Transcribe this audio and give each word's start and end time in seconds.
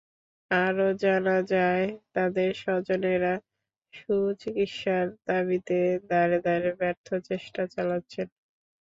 আরও 0.51 0.87
জানা 1.01 1.37
যায়, 1.51 1.85
তাঁদের 2.13 2.51
স্বজনেরা 2.61 3.33
সুচিকিৎসার 3.93 5.07
দাবিতে 5.27 5.77
দ্বারে 6.01 6.37
দ্বারে 6.45 6.69
ব্যর্থ 6.79 7.07
চেষ্টা 7.29 7.61
চালাচ্ছেন। 7.73 8.27